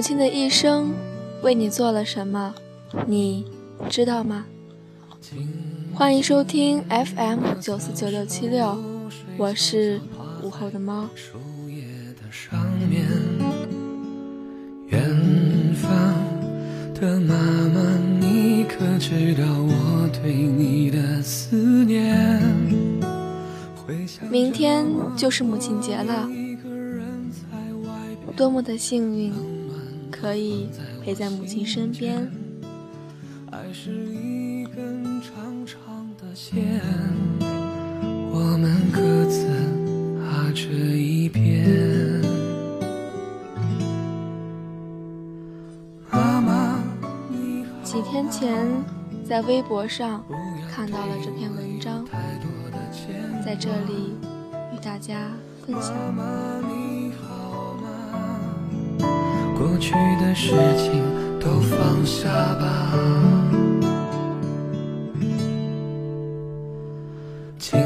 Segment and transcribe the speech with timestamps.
[0.00, 0.94] 母亲的一生
[1.42, 2.54] 为你做了什么，
[3.06, 3.44] 你
[3.90, 4.46] 知道吗？
[5.92, 8.82] 欢迎收听 FM 九四九六七六，
[9.36, 10.00] 我是
[10.42, 11.06] 午后的猫。
[14.88, 15.92] 远方
[16.94, 17.34] 的妈
[17.68, 22.40] 妈，你可知道我对你的思念？
[24.30, 26.26] 明天就是母亲节了，
[28.34, 29.30] 多么的幸运，
[30.10, 30.68] 可以
[31.02, 32.30] 陪在母亲身边。
[33.50, 36.80] 爱是一根长长的线，
[37.40, 39.46] 我们各自
[40.18, 42.22] 踏着一边。
[46.10, 46.82] 妈妈，
[47.82, 48.66] 几天前
[49.24, 50.24] 在微博上
[50.70, 52.06] 看到了这篇文章。
[53.44, 54.14] 在这里
[54.72, 55.32] 与大家
[55.66, 55.94] 分享。
[56.14, 57.39] 妈妈你好
[59.70, 61.00] 过去的事情
[61.38, 62.92] 都放下吧。
[67.56, 67.78] 静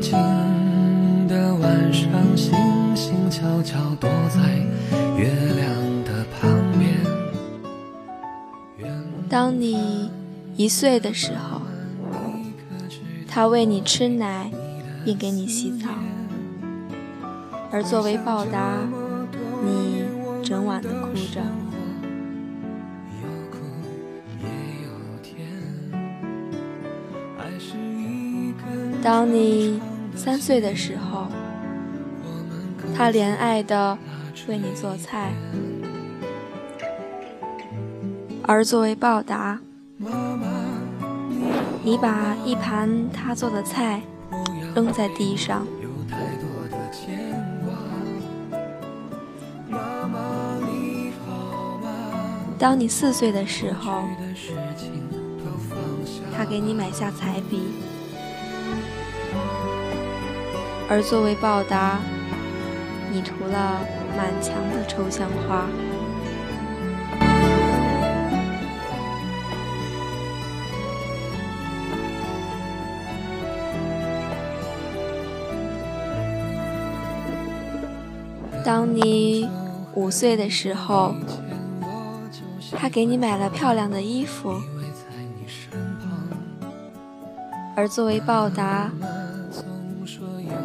[0.00, 0.18] 静
[1.28, 2.56] 的晚上，星
[2.96, 4.40] 星悄悄躲在
[5.18, 5.68] 月亮
[6.04, 6.96] 的旁边。
[9.28, 10.10] 当你
[10.56, 11.60] 一岁的时候，
[13.28, 14.50] 他喂你吃奶。
[15.02, 15.88] 并给你洗澡，
[17.72, 18.74] 而作为报答，
[19.64, 20.02] 你
[20.42, 21.40] 整晚的哭着。
[29.02, 29.80] 当你
[30.14, 31.26] 三岁的时候，
[32.94, 33.96] 他怜爱的
[34.48, 35.32] 为你做菜，
[38.42, 39.58] 而作为报答，
[41.82, 44.02] 你把一盘他做的菜。
[44.72, 45.66] 扔在地上。
[52.60, 54.02] 当你四岁的时候，
[56.36, 57.62] 他给你买下彩笔，
[60.86, 61.98] 而作为报答，
[63.10, 63.80] 你涂了
[64.14, 65.66] 满墙的抽象画。
[78.62, 79.48] 当你
[79.94, 81.14] 五岁的时候，
[82.80, 84.58] 他给你买了漂亮的衣服，
[87.76, 88.90] 而作为报答，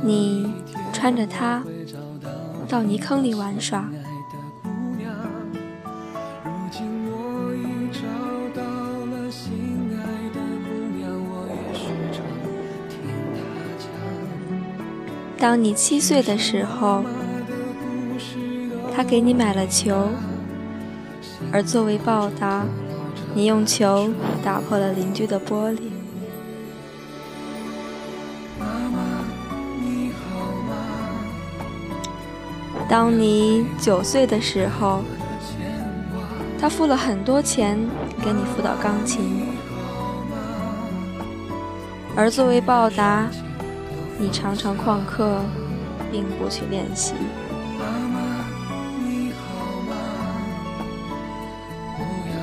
[0.02, 0.50] 你
[0.94, 1.62] 穿着它
[2.70, 3.90] 到泥坑里玩耍。
[15.38, 17.04] 当你七岁的时候。
[18.98, 20.08] 他给你买了球，
[21.56, 22.66] 而作为报答，
[23.34, 24.10] 你用球
[24.44, 25.84] 打破了邻居的玻璃。
[32.90, 35.02] 当你九岁的时候，
[36.60, 37.80] 他付了很多钱
[38.22, 39.48] 给你辅导钢琴，
[42.18, 43.30] 而作为报答，
[44.20, 45.40] 你常常旷课，
[46.12, 47.14] 并不去练习。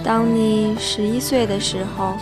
[0.04, 2.14] 当你十一岁的时候，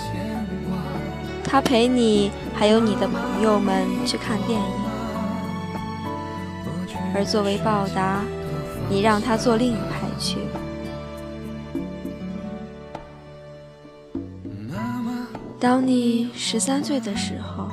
[1.42, 4.66] 他陪你还有你的朋友们去看电影，
[7.14, 8.22] 而作为报答，
[8.88, 10.38] 你让他坐另一排去。
[15.58, 17.66] 当你十三岁的时候，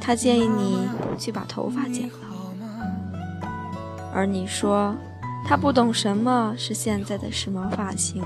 [0.00, 0.86] 他建议你
[1.18, 2.14] 去把头发剪了，
[4.14, 4.94] 而你说
[5.46, 8.22] 他不懂什么是现在的时髦发型。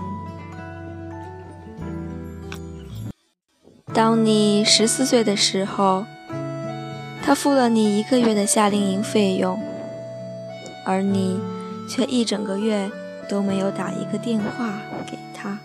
[3.94, 6.06] 当你十四岁的时候，
[7.22, 9.60] 他付了你一个月的夏令营费用，
[10.86, 11.38] 而你
[11.86, 12.90] 却一整个月
[13.28, 15.58] 都没有打一个电话给他。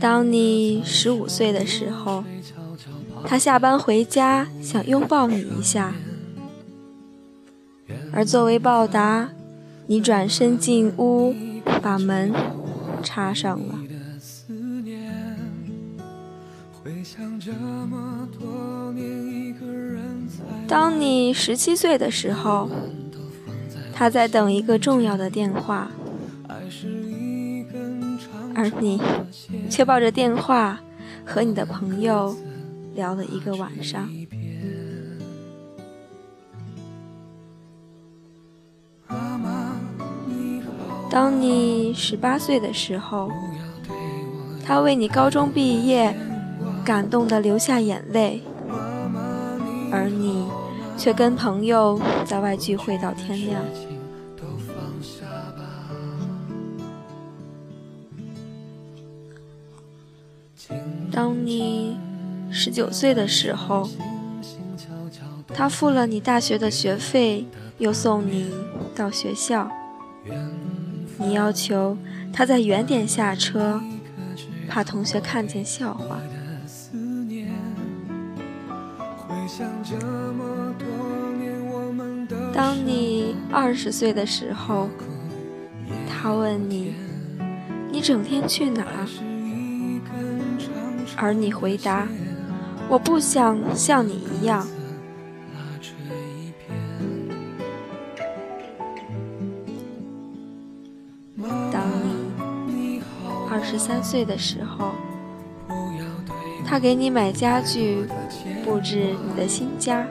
[0.00, 2.24] 当你十五岁的时候，
[3.26, 5.92] 他下班回家想拥抱你一下。
[8.12, 9.30] 而作为报答，
[9.86, 11.34] 你转身进屋，
[11.80, 12.32] 把门
[13.02, 13.74] 插上了。
[20.68, 22.68] 当你十七岁的时候，
[23.92, 25.90] 他在等一个重要的电话，
[28.54, 29.00] 而你
[29.70, 30.80] 却抱着电话
[31.24, 32.36] 和你的朋友
[32.94, 34.08] 聊了一个晚上。
[41.12, 43.30] 当你十八岁的时候，
[44.64, 46.16] 他为你高中毕业
[46.82, 48.42] 感动的流下眼泪，
[49.92, 50.46] 而你
[50.96, 53.62] 却跟朋友在外聚会到天亮。
[61.12, 61.98] 当你
[62.50, 63.86] 十九岁的时候，
[65.52, 67.44] 他付了你大学的学费，
[67.76, 68.50] 又送你
[68.96, 69.70] 到学校。
[71.18, 71.96] 你要求
[72.32, 73.80] 他在原点下车，
[74.68, 76.18] 怕同学看见笑话。
[82.54, 84.88] 当你二十岁的时候，
[86.08, 86.94] 他问你
[87.90, 88.86] ：“你整天去哪？”
[91.16, 92.08] 而你回答
[92.88, 94.66] ：“我不想像你一样。”
[101.72, 101.82] 当
[102.66, 103.02] 你
[103.50, 104.92] 二十三岁的时候，
[106.66, 108.06] 他给你买家具，
[108.64, 110.06] 布置你的新家，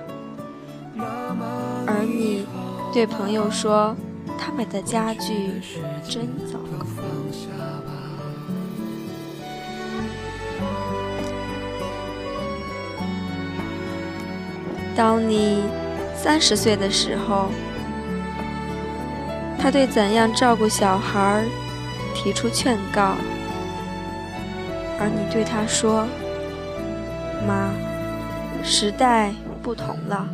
[1.85, 2.45] 而你
[2.94, 3.95] 对朋友说
[4.38, 5.62] ：“他买的家具
[6.07, 6.85] 真糟糕。”
[14.95, 15.63] 当你
[16.15, 17.47] 三十岁的时候，
[19.61, 21.45] 他对怎样照顾小孩
[22.15, 23.15] 提出劝告，
[24.99, 26.07] 而你对他说
[27.47, 27.69] ：“妈，
[28.63, 29.31] 时代
[29.61, 30.27] 不同了。”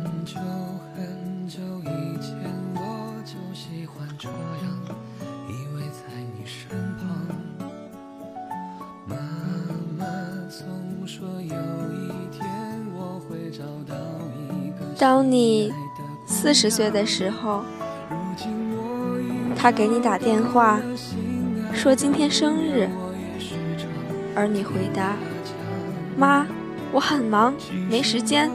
[14.98, 15.72] 当你
[16.26, 17.62] 四十岁的时候，
[19.58, 20.80] 他给你打电话，
[21.74, 22.88] 说今天生日，
[24.34, 25.16] 而你回答
[26.16, 26.46] ：“妈，
[26.92, 27.52] 我很忙，
[27.90, 28.48] 没时间。”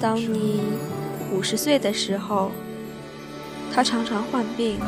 [0.00, 0.62] 当你
[1.30, 2.50] 五十岁的时候，
[3.70, 4.80] 他常常患病，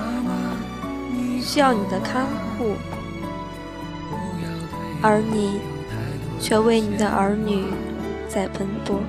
[1.42, 2.24] 需要你的看
[2.56, 2.74] 护。
[5.02, 5.60] 而你
[6.38, 7.64] 却为你的儿女
[8.32, 9.00] 在奔波，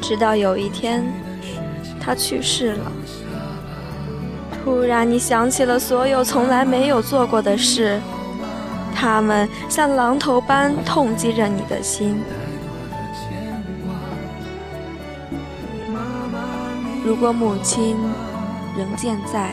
[0.00, 1.04] 直到有一天
[2.00, 2.90] 他去世了。
[4.64, 8.00] 突然，你想起了所有从来没有做过的事，
[8.94, 12.18] 他们像榔头般痛击着你的心。
[17.04, 17.96] 如果母亲
[18.78, 19.52] 仍健在，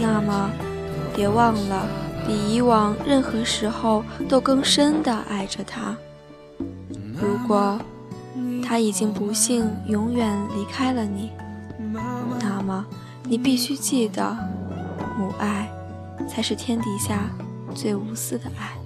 [0.00, 0.50] 那么。
[1.16, 1.84] 别忘了，
[2.28, 5.96] 比以往任何时候都更深的爱着他。
[7.16, 7.80] 如果
[8.62, 11.30] 他已经不幸永远离开了你，
[12.38, 12.84] 那么
[13.24, 14.36] 你必须记得，
[15.18, 15.70] 母爱
[16.28, 17.30] 才是天底下
[17.74, 18.76] 最无私的爱。